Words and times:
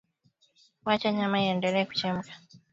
wacha 0.85 1.11
nyama 1.11 1.41
iendelea 1.41 1.85
kuchemka 1.85 2.31